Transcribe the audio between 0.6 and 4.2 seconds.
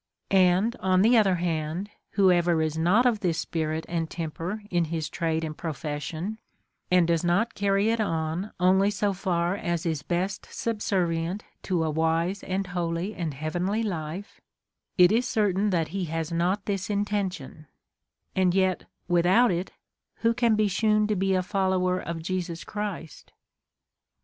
on the other hand, whoever is not of this spirit and